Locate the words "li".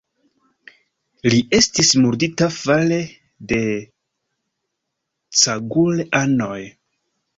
1.33-1.41